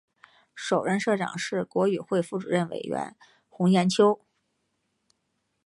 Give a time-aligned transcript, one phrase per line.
[0.55, 3.15] 首任社长是国语会副主任委员
[3.47, 4.25] 洪炎秋。